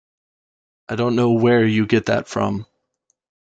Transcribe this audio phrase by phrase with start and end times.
[0.89, 2.65] I don't know where you get that from.